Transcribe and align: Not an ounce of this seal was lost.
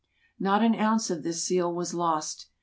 Not 0.39 0.63
an 0.63 0.73
ounce 0.73 1.11
of 1.11 1.21
this 1.21 1.43
seal 1.43 1.71
was 1.71 1.93
lost. 1.93 2.47